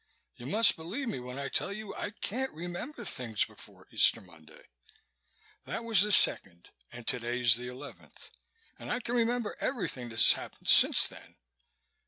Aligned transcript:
You 0.35 0.47
must 0.47 0.77
believe 0.77 1.09
me 1.09 1.19
when 1.19 1.37
I 1.37 1.47
tell 1.47 1.71
you 1.71 1.93
I 1.93 2.09
can't 2.09 2.51
remember 2.53 3.05
things 3.05 3.45
before 3.45 3.85
Easter 3.91 4.19
Monday. 4.19 4.63
That 5.65 5.83
was 5.83 6.01
the 6.01 6.11
second 6.11 6.71
and 6.91 7.05
today 7.05 7.39
is 7.41 7.55
the 7.55 7.67
eleventh 7.67 8.31
and 8.79 8.91
I 8.91 8.99
can 8.99 9.13
remember 9.13 9.55
everything 9.59 10.09
that's 10.09 10.33
happened 10.33 10.69
since 10.69 11.07
then. 11.07 11.35